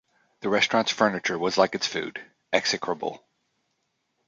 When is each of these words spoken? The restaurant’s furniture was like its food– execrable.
The 0.39 0.49
restaurant’s 0.49 0.89
furniture 0.91 1.37
was 1.37 1.59
like 1.59 1.75
its 1.75 1.85
food– 1.85 2.19
execrable. 2.51 3.23